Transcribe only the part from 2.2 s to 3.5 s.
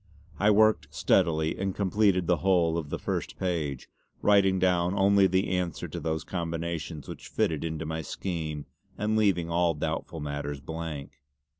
the whole of the first